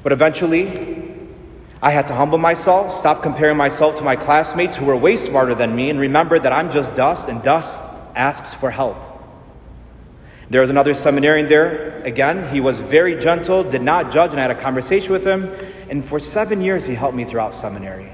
But 0.04 0.12
eventually, 0.12 1.16
I 1.82 1.90
had 1.90 2.06
to 2.06 2.14
humble 2.14 2.38
myself, 2.38 2.94
stop 2.94 3.20
comparing 3.22 3.56
myself 3.56 3.96
to 3.96 4.04
my 4.04 4.14
classmates 4.14 4.76
who 4.76 4.84
were 4.84 4.96
way 4.96 5.16
smarter 5.16 5.56
than 5.56 5.74
me, 5.74 5.90
and 5.90 5.98
remember 5.98 6.38
that 6.38 6.52
I'm 6.52 6.70
just 6.70 6.94
dust, 6.94 7.28
and 7.28 7.42
dust 7.42 7.78
asks 8.14 8.54
for 8.54 8.70
help. 8.70 8.96
There 10.50 10.60
was 10.60 10.70
another 10.70 10.94
seminarian 10.94 11.48
there. 11.48 12.00
Again, 12.04 12.48
he 12.48 12.60
was 12.60 12.78
very 12.78 13.18
gentle, 13.18 13.64
did 13.64 13.82
not 13.82 14.12
judge, 14.12 14.30
and 14.30 14.40
I 14.40 14.42
had 14.42 14.52
a 14.52 14.60
conversation 14.60 15.12
with 15.12 15.26
him. 15.26 15.52
And 15.90 16.04
for 16.04 16.20
seven 16.20 16.62
years, 16.62 16.86
he 16.86 16.94
helped 16.94 17.16
me 17.16 17.24
throughout 17.24 17.54
seminary 17.54 18.08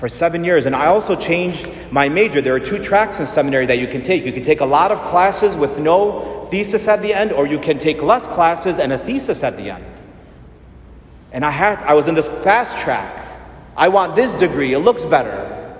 for 0.00 0.08
seven 0.08 0.42
years. 0.42 0.64
And 0.64 0.74
I 0.74 0.86
also 0.86 1.14
changed 1.14 1.68
my 1.92 2.08
major. 2.08 2.40
There 2.40 2.54
are 2.54 2.60
two 2.60 2.82
tracks 2.82 3.20
in 3.20 3.26
seminary 3.26 3.66
that 3.66 3.78
you 3.78 3.86
can 3.86 4.00
take. 4.00 4.24
You 4.24 4.32
can 4.32 4.42
take 4.42 4.60
a 4.60 4.64
lot 4.64 4.90
of 4.90 4.98
classes 5.10 5.54
with 5.54 5.78
no 5.78 6.48
thesis 6.50 6.88
at 6.88 7.02
the 7.02 7.12
end, 7.12 7.30
or 7.30 7.46
you 7.46 7.60
can 7.60 7.78
take 7.78 8.02
less 8.02 8.26
classes 8.26 8.78
and 8.78 8.92
a 8.92 8.98
thesis 8.98 9.44
at 9.44 9.58
the 9.58 9.70
end. 9.70 9.84
And 11.32 11.44
I 11.44 11.50
had 11.50 11.78
I 11.82 11.92
was 11.92 12.08
in 12.08 12.14
this 12.14 12.28
fast 12.42 12.76
track. 12.82 13.28
I 13.76 13.88
want 13.88 14.16
this 14.16 14.32
degree, 14.32 14.72
it 14.72 14.80
looks 14.80 15.04
better. 15.04 15.76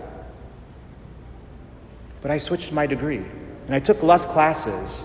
But 2.23 2.31
I 2.31 2.39
switched 2.39 2.73
my 2.73 2.87
degree 2.87 3.25
and 3.67 3.75
I 3.75 3.81
took 3.81 4.03
less 4.03 4.27
classes 4.27 5.05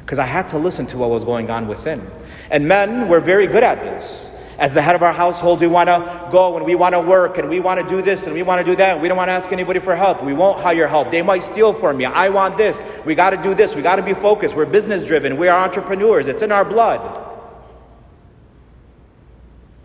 because 0.00 0.18
I 0.18 0.26
had 0.26 0.48
to 0.50 0.58
listen 0.58 0.86
to 0.88 0.98
what 0.98 1.10
was 1.10 1.24
going 1.24 1.50
on 1.50 1.66
within. 1.66 2.08
And 2.50 2.68
men 2.68 3.08
were 3.08 3.20
very 3.20 3.46
good 3.46 3.62
at 3.62 3.80
this. 3.80 4.29
As 4.60 4.74
the 4.74 4.82
head 4.82 4.94
of 4.94 5.02
our 5.02 5.14
household, 5.14 5.62
we 5.62 5.66
want 5.66 5.88
to 5.88 6.28
go 6.30 6.58
and 6.58 6.66
we 6.66 6.74
want 6.74 6.92
to 6.92 7.00
work 7.00 7.38
and 7.38 7.48
we 7.48 7.60
want 7.60 7.80
to 7.80 7.88
do 7.88 8.02
this 8.02 8.24
and 8.24 8.34
we 8.34 8.42
want 8.42 8.64
to 8.64 8.70
do 8.70 8.76
that. 8.76 9.00
We 9.00 9.08
don't 9.08 9.16
want 9.16 9.28
to 9.28 9.32
ask 9.32 9.50
anybody 9.50 9.80
for 9.80 9.96
help. 9.96 10.22
We 10.22 10.34
won't 10.34 10.60
hire 10.60 10.86
help. 10.86 11.10
They 11.10 11.22
might 11.22 11.42
steal 11.42 11.72
from 11.72 11.96
me. 11.96 12.04
I 12.04 12.28
want 12.28 12.58
this. 12.58 12.78
We 13.06 13.14
got 13.14 13.30
to 13.30 13.38
do 13.38 13.54
this. 13.54 13.74
We 13.74 13.80
got 13.80 13.96
to 13.96 14.02
be 14.02 14.12
focused. 14.12 14.54
We're 14.54 14.66
business 14.66 15.06
driven. 15.06 15.38
We 15.38 15.48
are 15.48 15.64
entrepreneurs. 15.64 16.28
It's 16.28 16.42
in 16.42 16.52
our 16.52 16.66
blood. 16.66 17.00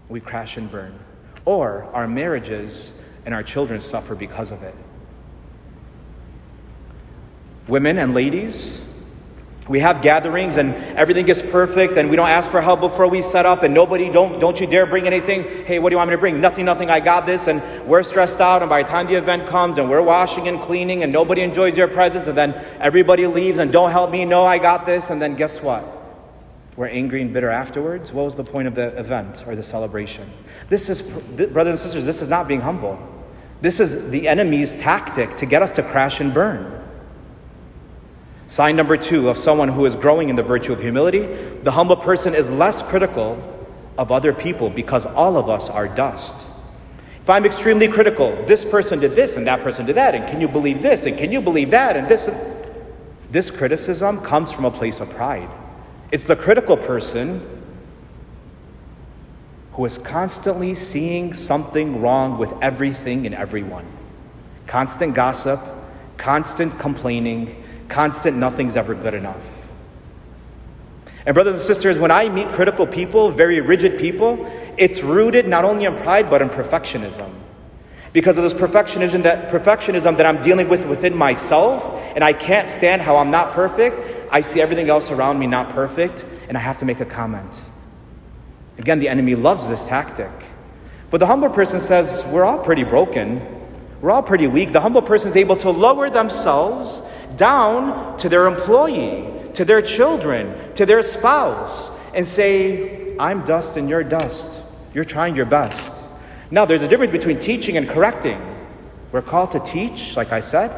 We 0.09 0.19
crash 0.19 0.57
and 0.57 0.69
burn. 0.69 0.99
Or 1.45 1.83
our 1.93 2.05
marriages 2.05 2.91
and 3.25 3.33
our 3.33 3.43
children 3.43 3.79
suffer 3.79 4.13
because 4.13 4.51
of 4.51 4.61
it. 4.61 4.75
Women 7.69 7.97
and 7.97 8.13
ladies, 8.13 8.84
we 9.67 9.79
have 9.79 10.03
gatherings 10.03 10.57
and 10.57 10.75
everything 10.95 11.25
gets 11.25 11.41
perfect 11.41 11.97
and 11.97 12.09
we 12.11 12.15
don't 12.15 12.29
ask 12.29 12.51
for 12.51 12.61
help 12.61 12.81
before 12.81 13.07
we 13.07 13.23
set 13.23 13.47
up 13.47 13.63
and 13.63 13.73
nobody 13.73 14.11
don't 14.11 14.39
don't 14.39 14.59
you 14.59 14.67
dare 14.67 14.85
bring 14.85 15.07
anything. 15.07 15.65
Hey 15.65 15.79
what 15.79 15.89
do 15.89 15.93
you 15.95 15.97
want 15.97 16.09
me 16.11 16.15
to 16.15 16.19
bring? 16.19 16.39
Nothing 16.39 16.65
nothing. 16.65 16.91
I 16.91 16.99
got 16.99 17.25
this 17.25 17.47
and 17.47 17.63
we're 17.87 18.03
stressed 18.03 18.39
out 18.39 18.61
and 18.61 18.69
by 18.69 18.83
the 18.83 18.89
time 18.89 19.07
the 19.07 19.15
event 19.15 19.47
comes 19.47 19.79
and 19.79 19.89
we're 19.89 20.03
washing 20.03 20.47
and 20.47 20.59
cleaning 20.61 21.01
and 21.01 21.11
nobody 21.11 21.41
enjoys 21.41 21.75
your 21.75 21.87
presence 21.87 22.27
and 22.27 22.37
then 22.37 22.53
everybody 22.79 23.25
leaves 23.25 23.57
and 23.57 23.71
don't 23.71 23.89
help 23.89 24.11
me 24.11 24.23
no 24.23 24.45
i 24.45 24.59
got 24.59 24.85
this. 24.85 25.09
And 25.09 25.19
then 25.19 25.35
guess 25.35 25.61
what? 25.63 25.83
We're 26.75 26.87
angry 26.87 27.23
and 27.23 27.33
bitter 27.33 27.49
afterwards. 27.49 28.13
What 28.13 28.25
was 28.25 28.35
the 28.35 28.43
point 28.43 28.67
of 28.67 28.75
the 28.75 28.95
event 28.99 29.45
or 29.47 29.55
the 29.55 29.63
celebration? 29.63 30.29
This 30.69 30.89
is 30.89 31.01
brothers 31.01 31.67
and 31.67 31.79
sisters 31.79 32.05
this 32.05 32.21
is 32.21 32.29
not 32.29 32.47
being 32.47 32.61
humble. 32.61 32.99
This 33.61 33.79
is 33.79 34.11
the 34.11 34.27
enemy's 34.27 34.75
tactic 34.75 35.37
to 35.37 35.47
get 35.47 35.63
us 35.63 35.71
to 35.71 35.81
crash 35.81 36.19
and 36.19 36.31
burn 36.31 36.84
Sign 38.47 38.75
number 38.75 38.95
two 38.95 39.29
of 39.29 39.37
someone 39.37 39.69
who 39.69 39.85
is 39.85 39.95
growing 39.95 40.29
in 40.29 40.35
the 40.35 40.43
virtue 40.43 40.71
of 40.71 40.79
humility 40.79 41.25
the 41.65 41.71
humble 41.71 41.97
person 41.97 42.35
is 42.35 42.51
less 42.51 42.83
critical 42.83 43.41
of 43.97 44.11
other 44.11 44.33
people 44.33 44.69
because 44.69 45.05
all 45.05 45.35
of 45.35 45.49
us 45.49 45.67
are 45.67 45.87
dust. 45.87 46.35
If 47.23 47.29
I'm 47.29 47.43
extremely 47.43 47.87
critical, 47.87 48.45
this 48.45 48.63
person 48.63 48.99
did 48.99 49.15
this 49.15 49.35
and 49.35 49.47
that 49.47 49.61
person 49.61 49.87
did 49.87 49.95
that, 49.95 50.13
and 50.13 50.29
can 50.29 50.39
you 50.41 50.47
believe 50.47 50.83
this 50.83 51.07
and 51.07 51.17
can 51.17 51.31
you 51.31 51.41
believe 51.41 51.71
that 51.71 51.97
and 51.97 52.07
this? 52.07 52.29
This 53.31 53.49
criticism 53.49 54.21
comes 54.21 54.51
from 54.51 54.65
a 54.65 54.69
place 54.69 54.99
of 54.99 55.09
pride. 55.09 55.49
It's 56.11 56.23
the 56.23 56.35
critical 56.35 56.77
person 56.77 57.41
who 59.73 59.85
is 59.85 59.97
constantly 59.97 60.75
seeing 60.75 61.33
something 61.33 61.99
wrong 62.01 62.37
with 62.37 62.53
everything 62.61 63.25
and 63.25 63.33
everyone. 63.33 63.87
Constant 64.67 65.15
gossip, 65.15 65.59
constant 66.17 66.77
complaining, 66.79 67.64
constant, 67.89 68.37
nothing's 68.37 68.75
ever 68.75 68.95
good 68.95 69.13
enough. 69.13 69.43
And, 71.25 71.33
brothers 71.33 71.55
and 71.55 71.63
sisters, 71.63 71.97
when 71.97 72.11
I 72.11 72.29
meet 72.29 72.51
critical 72.51 72.85
people, 72.85 73.31
very 73.31 73.59
rigid 73.59 73.99
people, 73.99 74.45
it's 74.77 75.01
rooted 75.01 75.47
not 75.47 75.65
only 75.65 75.85
in 75.85 75.95
pride 75.97 76.29
but 76.29 76.41
in 76.41 76.49
perfectionism. 76.49 77.33
Because 78.13 78.37
of 78.37 78.43
this 78.43 78.53
perfectionism 78.53 79.23
that, 79.23 79.51
perfectionism 79.51 80.17
that 80.17 80.25
I'm 80.25 80.41
dealing 80.41 80.69
with 80.69 80.85
within 80.85 81.15
myself, 81.17 81.83
and 82.15 82.23
I 82.23 82.31
can't 82.31 82.69
stand 82.69 83.01
how 83.01 83.17
I'm 83.17 83.31
not 83.31 83.53
perfect, 83.53 84.29
I 84.31 84.41
see 84.41 84.61
everything 84.61 84.89
else 84.89 85.09
around 85.11 85.39
me 85.39 85.47
not 85.47 85.69
perfect, 85.69 86.25
and 86.47 86.57
I 86.57 86.61
have 86.61 86.77
to 86.77 86.85
make 86.85 86.99
a 86.99 87.05
comment. 87.05 87.51
Again, 88.77 88.99
the 88.99 89.09
enemy 89.09 89.35
loves 89.35 89.67
this 89.67 89.87
tactic. 89.87 90.31
But 91.09 91.19
the 91.19 91.27
humble 91.27 91.49
person 91.49 91.79
says, 91.79 92.23
We're 92.25 92.45
all 92.45 92.59
pretty 92.59 92.83
broken. 92.83 93.41
We're 94.01 94.11
all 94.11 94.23
pretty 94.23 94.47
weak. 94.47 94.73
The 94.73 94.81
humble 94.81 95.01
person 95.01 95.29
is 95.29 95.35
able 95.37 95.55
to 95.57 95.69
lower 95.69 96.09
themselves 96.09 97.01
down 97.37 98.17
to 98.19 98.29
their 98.29 98.47
employee, 98.47 99.27
to 99.53 99.65
their 99.65 99.81
children, 99.81 100.73
to 100.75 100.85
their 100.85 101.01
spouse, 101.03 101.91
and 102.13 102.27
say, 102.27 103.17
I'm 103.17 103.45
dust 103.45 103.77
and 103.77 103.89
you're 103.89 104.03
dust. 104.03 104.59
You're 104.93 105.05
trying 105.05 105.35
your 105.35 105.45
best. 105.45 105.91
Now, 106.51 106.65
there's 106.65 106.83
a 106.83 106.87
difference 106.87 107.11
between 107.11 107.39
teaching 107.39 107.77
and 107.77 107.87
correcting. 107.87 108.39
We're 109.11 109.21
called 109.21 109.51
to 109.51 109.59
teach, 109.59 110.15
like 110.15 110.31
I 110.31 110.39
said, 110.39 110.71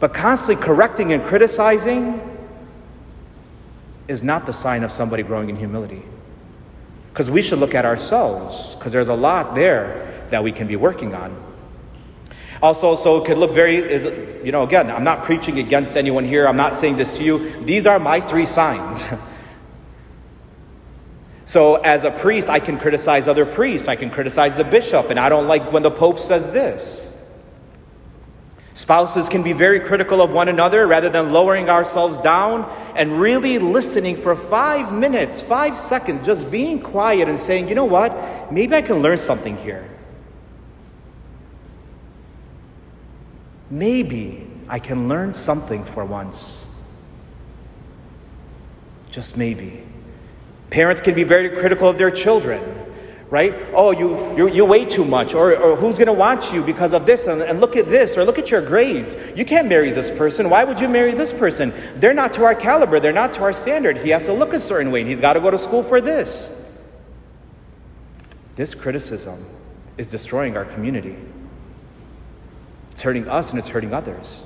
but 0.00 0.14
constantly 0.14 0.64
correcting 0.64 1.12
and 1.12 1.22
criticizing 1.24 2.20
is 4.08 4.22
not 4.22 4.46
the 4.46 4.52
sign 4.52 4.84
of 4.84 4.92
somebody 4.92 5.22
growing 5.22 5.48
in 5.48 5.56
humility. 5.56 6.02
Because 7.12 7.30
we 7.30 7.42
should 7.42 7.58
look 7.58 7.74
at 7.74 7.84
ourselves, 7.84 8.74
because 8.74 8.92
there's 8.92 9.08
a 9.08 9.14
lot 9.14 9.54
there 9.54 10.26
that 10.30 10.42
we 10.42 10.52
can 10.52 10.66
be 10.66 10.76
working 10.76 11.14
on. 11.14 11.51
Also, 12.62 12.94
so 12.94 13.16
it 13.16 13.26
could 13.26 13.38
look 13.38 13.52
very, 13.52 14.44
you 14.44 14.52
know, 14.52 14.62
again, 14.62 14.88
I'm 14.88 15.02
not 15.02 15.24
preaching 15.24 15.58
against 15.58 15.96
anyone 15.96 16.24
here. 16.24 16.46
I'm 16.46 16.56
not 16.56 16.76
saying 16.76 16.96
this 16.96 17.16
to 17.16 17.24
you. 17.24 17.60
These 17.64 17.88
are 17.88 17.98
my 17.98 18.20
three 18.20 18.46
signs. 18.46 19.04
so, 21.44 21.74
as 21.74 22.04
a 22.04 22.12
priest, 22.12 22.48
I 22.48 22.60
can 22.60 22.78
criticize 22.78 23.26
other 23.26 23.44
priests. 23.44 23.88
I 23.88 23.96
can 23.96 24.10
criticize 24.10 24.54
the 24.54 24.62
bishop, 24.62 25.10
and 25.10 25.18
I 25.18 25.28
don't 25.28 25.48
like 25.48 25.72
when 25.72 25.82
the 25.82 25.90
pope 25.90 26.20
says 26.20 26.52
this. 26.52 27.12
Spouses 28.74 29.28
can 29.28 29.42
be 29.42 29.52
very 29.52 29.80
critical 29.80 30.22
of 30.22 30.32
one 30.32 30.48
another 30.48 30.86
rather 30.86 31.10
than 31.10 31.32
lowering 31.32 31.68
ourselves 31.68 32.16
down 32.18 32.64
and 32.94 33.20
really 33.20 33.58
listening 33.58 34.16
for 34.16 34.36
five 34.36 34.92
minutes, 34.92 35.42
five 35.42 35.76
seconds, 35.76 36.24
just 36.24 36.48
being 36.48 36.80
quiet 36.80 37.28
and 37.28 37.38
saying, 37.38 37.68
you 37.68 37.74
know 37.74 37.84
what, 37.84 38.52
maybe 38.52 38.74
I 38.74 38.82
can 38.82 39.02
learn 39.02 39.18
something 39.18 39.56
here. 39.58 39.86
Maybe 43.72 44.46
I 44.68 44.78
can 44.78 45.08
learn 45.08 45.32
something 45.32 45.84
for 45.84 46.04
once. 46.04 46.66
Just 49.10 49.36
maybe. 49.36 49.82
Parents 50.68 51.00
can 51.00 51.14
be 51.14 51.24
very 51.24 51.48
critical 51.48 51.88
of 51.88 51.96
their 51.96 52.10
children, 52.10 52.62
right? 53.30 53.54
Oh, 53.74 53.90
you, 53.90 54.36
you, 54.36 54.48
you 54.48 54.64
weigh 54.66 54.84
too 54.84 55.04
much, 55.04 55.32
or, 55.32 55.56
or 55.56 55.76
who's 55.76 55.94
going 55.94 56.06
to 56.06 56.12
want 56.12 56.52
you 56.52 56.62
because 56.62 56.92
of 56.92 57.06
this, 57.06 57.26
and, 57.26 57.42
and 57.42 57.60
look 57.60 57.76
at 57.76 57.86
this, 57.86 58.16
or 58.16 58.24
look 58.24 58.38
at 58.38 58.50
your 58.50 58.60
grades. 58.60 59.16
You 59.34 59.44
can't 59.46 59.68
marry 59.68 59.90
this 59.90 60.10
person. 60.10 60.50
Why 60.50 60.64
would 60.64 60.78
you 60.78 60.88
marry 60.88 61.14
this 61.14 61.32
person? 61.32 61.72
They're 61.96 62.14
not 62.14 62.34
to 62.34 62.44
our 62.44 62.54
caliber, 62.54 63.00
they're 63.00 63.12
not 63.12 63.32
to 63.34 63.42
our 63.42 63.52
standard. 63.54 63.96
He 63.96 64.10
has 64.10 64.24
to 64.24 64.34
look 64.34 64.52
a 64.52 64.60
certain 64.60 64.92
way, 64.92 65.00
and 65.00 65.08
he's 65.08 65.20
got 65.20 65.32
to 65.32 65.40
go 65.40 65.50
to 65.50 65.58
school 65.58 65.82
for 65.82 66.00
this. 66.00 66.54
This 68.54 68.74
criticism 68.74 69.46
is 69.96 70.08
destroying 70.08 70.58
our 70.58 70.66
community. 70.66 71.16
It's 72.92 73.02
hurting 73.02 73.28
us 73.28 73.50
and 73.50 73.58
it's 73.58 73.68
hurting 73.68 73.92
others. 73.92 74.42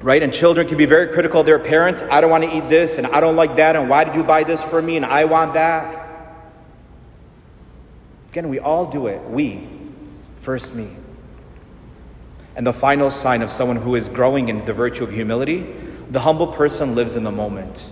Right? 0.00 0.22
And 0.22 0.32
children 0.32 0.66
can 0.66 0.78
be 0.78 0.86
very 0.86 1.12
critical 1.12 1.40
of 1.40 1.46
their 1.46 1.58
parents. 1.58 2.02
I 2.02 2.20
don't 2.20 2.30
want 2.30 2.44
to 2.44 2.56
eat 2.56 2.68
this 2.68 2.98
and 2.98 3.06
I 3.06 3.20
don't 3.20 3.36
like 3.36 3.56
that 3.56 3.76
and 3.76 3.88
why 3.88 4.04
did 4.04 4.14
you 4.14 4.22
buy 4.22 4.44
this 4.44 4.62
for 4.62 4.82
me 4.82 4.96
and 4.96 5.04
I 5.04 5.24
want 5.26 5.54
that. 5.54 6.00
Again, 8.30 8.48
we 8.48 8.58
all 8.58 8.90
do 8.90 9.06
it. 9.06 9.22
We. 9.28 9.68
First, 10.40 10.74
me. 10.74 10.90
And 12.56 12.66
the 12.66 12.72
final 12.72 13.10
sign 13.10 13.42
of 13.42 13.50
someone 13.50 13.76
who 13.76 13.94
is 13.94 14.08
growing 14.08 14.48
in 14.48 14.64
the 14.64 14.72
virtue 14.72 15.04
of 15.04 15.12
humility 15.12 15.66
the 16.12 16.20
humble 16.20 16.48
person 16.48 16.94
lives 16.94 17.16
in 17.16 17.24
the 17.24 17.30
moment. 17.30 17.86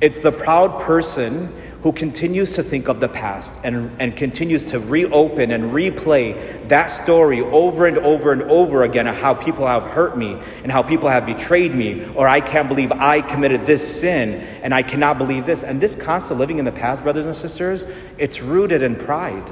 It's 0.00 0.20
the 0.20 0.32
proud 0.32 0.80
person 0.80 1.52
who 1.82 1.92
continues 1.92 2.54
to 2.54 2.62
think 2.62 2.88
of 2.88 2.98
the 2.98 3.08
past 3.08 3.52
and, 3.62 3.90
and 4.00 4.16
continues 4.16 4.64
to 4.64 4.80
reopen 4.80 5.52
and 5.52 5.64
replay 5.72 6.68
that 6.68 6.88
story 6.88 7.40
over 7.40 7.86
and 7.86 7.98
over 7.98 8.32
and 8.32 8.42
over 8.42 8.82
again 8.82 9.06
of 9.06 9.14
how 9.14 9.32
people 9.32 9.64
have 9.64 9.84
hurt 9.84 10.18
me 10.18 10.36
and 10.64 10.72
how 10.72 10.82
people 10.82 11.08
have 11.08 11.24
betrayed 11.24 11.72
me, 11.72 12.04
or 12.16 12.26
I 12.26 12.40
can't 12.40 12.68
believe 12.68 12.90
I 12.90 13.20
committed 13.20 13.64
this 13.64 14.00
sin 14.00 14.34
and 14.62 14.74
I 14.74 14.82
cannot 14.82 15.18
believe 15.18 15.46
this. 15.46 15.62
And 15.62 15.80
this 15.80 15.94
constant 15.94 16.40
living 16.40 16.58
in 16.58 16.64
the 16.64 16.72
past, 16.72 17.04
brothers 17.04 17.26
and 17.26 17.34
sisters, 17.34 17.86
it's 18.18 18.40
rooted 18.40 18.82
in 18.82 18.96
pride. 18.96 19.48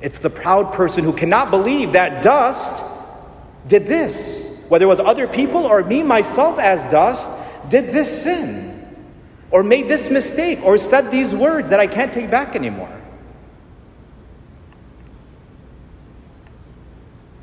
It's 0.00 0.18
the 0.18 0.30
proud 0.30 0.72
person 0.72 1.04
who 1.04 1.12
cannot 1.12 1.52
believe 1.52 1.92
that 1.92 2.24
dust 2.24 2.82
did 3.68 3.86
this, 3.86 4.64
whether 4.68 4.84
it 4.84 4.88
was 4.88 5.00
other 5.00 5.28
people 5.28 5.66
or 5.66 5.84
me, 5.84 6.02
myself 6.02 6.58
as 6.58 6.82
dust, 6.90 7.28
did 7.70 7.92
this 7.92 8.24
sin 8.24 8.65
or 9.56 9.62
made 9.62 9.88
this 9.88 10.10
mistake 10.10 10.62
or 10.62 10.76
said 10.76 11.10
these 11.10 11.34
words 11.34 11.70
that 11.70 11.80
I 11.80 11.86
can't 11.86 12.12
take 12.12 12.30
back 12.30 12.54
anymore. 12.54 12.92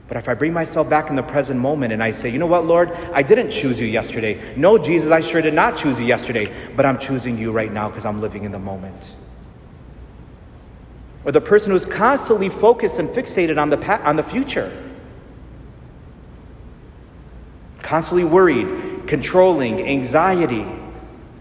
But 0.08 0.18
if 0.18 0.30
I 0.30 0.36
bring 0.36 0.54
myself 0.54 0.88
back 0.88 1.10
in 1.10 1.16
the 1.16 1.24
present 1.24 1.60
moment 1.60 1.92
and 1.92 2.04
I 2.04 2.12
say, 2.12 2.30
you 2.30 2.38
know 2.38 2.46
what, 2.46 2.68
Lord, 2.68 2.92
I 3.14 3.24
didn't 3.24 3.50
choose 3.50 3.80
you 3.80 3.88
yesterday. 3.88 4.54
No, 4.56 4.78
Jesus, 4.78 5.10
I 5.10 5.22
sure 5.22 5.42
did 5.42 5.56
not 5.56 5.76
choose 5.76 6.00
you 6.00 6.06
yesterday, 6.06 6.54
but 6.76 6.86
I'm 6.86 7.00
choosing 7.00 7.36
you 7.36 7.52
right 7.52 7.74
now 7.74 7.90
because 7.90 8.06
I'm 8.06 8.22
living 8.22 8.44
in 8.44 8.52
the 8.52 8.60
moment. 8.60 9.12
Or 11.26 11.32
the 11.32 11.42
person 11.42 11.72
who's 11.72 11.88
constantly 11.88 12.50
focused 12.50 13.00
and 13.00 13.10
fixated 13.10 13.60
on 13.60 13.72
the, 13.72 13.78
pa- 13.78 14.04
on 14.04 14.18
the 14.18 14.24
future, 14.24 14.72
constantly 17.82 18.24
worried, 18.24 19.08
controlling, 19.08 19.82
anxiety 19.82 20.64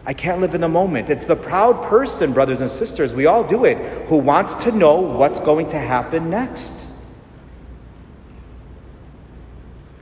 I 0.05 0.15
can't 0.15 0.41
live 0.41 0.55
in 0.55 0.61
the 0.61 0.69
moment. 0.69 1.11
It's 1.11 1.25
the 1.25 1.37
proud 1.37 1.85
person, 1.85 2.33
brothers 2.33 2.61
and 2.61 2.69
sisters, 2.69 3.15
we 3.15 3.27
all 3.27 3.45
do 3.45 3.65
it, 3.65 3.77
who 4.09 4.17
wants 4.17 4.57
to 4.65 4.73
know 4.73 5.01
what's 5.01 5.39
going 5.41 5.69
to 5.69 5.79
happen 5.79 6.29
next. 6.29 6.85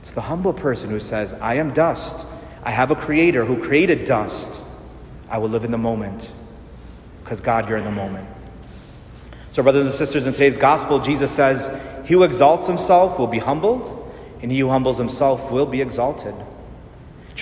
It's 0.01 0.11
the 0.11 0.21
humble 0.21 0.53
person 0.53 0.89
who 0.89 0.99
says, 0.99 1.33
I 1.33 1.55
am 1.55 1.73
dust. 1.73 2.25
I 2.63 2.71
have 2.71 2.89
a 2.89 2.95
creator 2.95 3.45
who 3.45 3.61
created 3.61 4.05
dust. 4.05 4.59
I 5.29 5.37
will 5.37 5.49
live 5.49 5.63
in 5.63 5.71
the 5.71 5.77
moment 5.77 6.29
because 7.23 7.39
God, 7.39 7.69
you're 7.69 7.77
in 7.77 7.83
the 7.83 7.91
moment. 7.91 8.27
So, 9.53 9.63
brothers 9.63 9.85
and 9.85 9.95
sisters, 9.95 10.27
in 10.27 10.33
today's 10.33 10.57
gospel, 10.57 10.99
Jesus 10.99 11.31
says, 11.31 11.79
He 12.05 12.13
who 12.13 12.23
exalts 12.23 12.67
himself 12.67 13.19
will 13.19 13.27
be 13.27 13.39
humbled, 13.39 14.11
and 14.41 14.51
he 14.51 14.59
who 14.59 14.69
humbles 14.69 14.97
himself 14.97 15.51
will 15.51 15.65
be 15.65 15.81
exalted. 15.81 16.33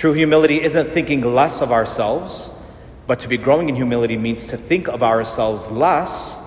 True 0.00 0.14
humility 0.14 0.62
isn't 0.62 0.92
thinking 0.92 1.20
less 1.20 1.60
of 1.60 1.70
ourselves, 1.70 2.48
but 3.06 3.20
to 3.20 3.28
be 3.28 3.36
growing 3.36 3.68
in 3.68 3.76
humility 3.76 4.16
means 4.16 4.46
to 4.46 4.56
think 4.56 4.88
of 4.88 5.02
ourselves 5.02 5.68
less 5.68 6.38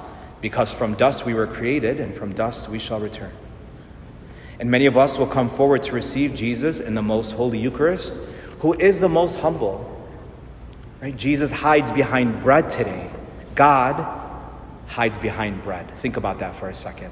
because 0.41 0.71
from 0.71 0.95
dust 0.95 1.23
we 1.23 1.35
were 1.35 1.45
created 1.45 1.99
and 1.99 2.15
from 2.15 2.33
dust 2.33 2.67
we 2.67 2.79
shall 2.79 2.99
return. 2.99 3.31
And 4.59 4.71
many 4.71 4.87
of 4.87 4.97
us 4.97 5.19
will 5.19 5.27
come 5.27 5.51
forward 5.51 5.83
to 5.83 5.91
receive 5.91 6.33
Jesus 6.33 6.79
in 6.79 6.95
the 6.95 7.03
most 7.03 7.33
holy 7.33 7.59
Eucharist, 7.59 8.15
who 8.61 8.73
is 8.73 8.99
the 8.99 9.07
most 9.07 9.35
humble. 9.35 10.03
Right? 10.99 11.15
Jesus 11.15 11.51
hides 11.51 11.91
behind 11.91 12.41
bread 12.41 12.71
today. 12.71 13.11
God 13.53 14.03
hides 14.87 15.19
behind 15.19 15.61
bread. 15.61 15.95
Think 15.99 16.17
about 16.17 16.39
that 16.39 16.55
for 16.55 16.69
a 16.69 16.73
second. 16.73 17.11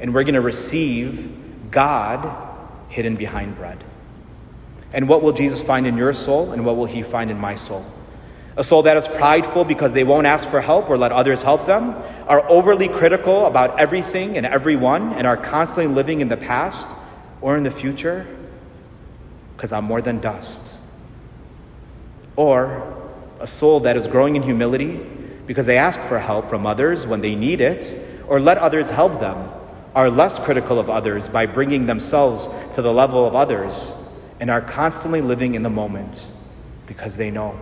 And 0.00 0.12
we're 0.12 0.24
going 0.24 0.34
to 0.34 0.42
receive 0.42 1.70
God 1.70 2.46
hidden 2.90 3.16
behind 3.16 3.56
bread. 3.56 3.82
And 4.92 5.08
what 5.08 5.22
will 5.22 5.32
Jesus 5.32 5.62
find 5.62 5.86
in 5.86 5.96
your 5.96 6.12
soul, 6.12 6.52
and 6.52 6.64
what 6.64 6.76
will 6.76 6.86
he 6.86 7.02
find 7.02 7.30
in 7.30 7.38
my 7.38 7.54
soul? 7.54 7.84
A 8.56 8.64
soul 8.64 8.82
that 8.82 8.96
is 8.96 9.06
prideful 9.06 9.64
because 9.64 9.92
they 9.92 10.04
won't 10.04 10.26
ask 10.26 10.48
for 10.48 10.60
help 10.60 10.88
or 10.88 10.96
let 10.96 11.12
others 11.12 11.42
help 11.42 11.66
them, 11.66 11.94
are 12.26 12.48
overly 12.48 12.88
critical 12.88 13.46
about 13.46 13.78
everything 13.78 14.36
and 14.36 14.46
everyone, 14.46 15.12
and 15.12 15.26
are 15.26 15.36
constantly 15.36 15.92
living 15.92 16.20
in 16.20 16.28
the 16.28 16.36
past 16.36 16.86
or 17.40 17.56
in 17.56 17.64
the 17.64 17.70
future 17.70 18.26
because 19.54 19.72
I'm 19.72 19.84
more 19.84 20.00
than 20.00 20.20
dust. 20.20 20.60
Or 22.36 22.94
a 23.40 23.46
soul 23.46 23.80
that 23.80 23.96
is 23.96 24.06
growing 24.06 24.36
in 24.36 24.42
humility 24.42 25.04
because 25.46 25.66
they 25.66 25.78
ask 25.78 26.00
for 26.00 26.18
help 26.18 26.48
from 26.48 26.66
others 26.66 27.06
when 27.06 27.20
they 27.20 27.34
need 27.34 27.60
it, 27.60 27.92
or 28.26 28.40
let 28.40 28.58
others 28.58 28.90
help 28.90 29.20
them, 29.20 29.50
are 29.94 30.10
less 30.10 30.38
critical 30.38 30.78
of 30.78 30.90
others 30.90 31.28
by 31.28 31.46
bringing 31.46 31.86
themselves 31.86 32.48
to 32.74 32.82
the 32.82 32.92
level 32.92 33.24
of 33.24 33.34
others 33.34 33.92
and 34.40 34.50
are 34.50 34.60
constantly 34.60 35.20
living 35.20 35.54
in 35.54 35.62
the 35.62 35.70
moment 35.70 36.24
because 36.86 37.16
they 37.16 37.30
know 37.30 37.58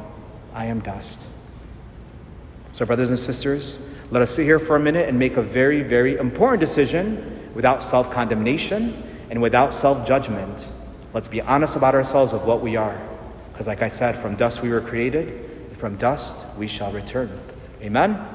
I 0.53 0.67
am 0.67 0.81
dust. 0.81 1.19
So, 2.73 2.85
brothers 2.85 3.11
and 3.11 3.19
sisters, 3.19 3.87
let 4.11 4.23
us 4.23 4.35
sit 4.35 4.45
here 4.45 4.59
for 4.59 4.77
a 4.77 4.81
minute 4.81 5.09
and 5.09 5.19
make 5.19 5.37
a 5.37 5.43
very, 5.43 5.83
very 5.83 6.17
important 6.17 6.61
decision 6.61 7.51
without 7.55 7.83
self 7.83 8.11
condemnation 8.11 9.03
and 9.31 9.41
without 9.41 9.73
self 9.73 10.07
judgment. 10.07 10.71
Let's 11.13 11.29
be 11.29 11.41
honest 11.41 11.77
about 11.77 11.95
ourselves 11.95 12.33
of 12.33 12.45
what 12.45 12.61
we 12.61 12.77
are. 12.77 13.01
Because, 13.53 13.69
like 13.69 13.83
I 13.83 13.89
said, 13.89 14.17
from 14.17 14.35
dust 14.35 14.63
we 14.63 14.71
were 14.71 14.81
created, 14.81 15.77
from 15.77 15.97
dust 15.97 16.35
we 16.59 16.67
shall 16.67 16.91
return. 16.91 17.31
Amen. 17.81 18.34